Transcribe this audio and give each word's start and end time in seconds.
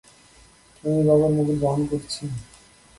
আমি 0.83 1.01
বাবার 1.07 1.31
মুকুট 1.35 1.57
বহন 1.63 1.81
করছি। 1.91 2.23